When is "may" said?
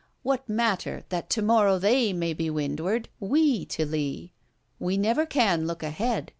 2.11-2.33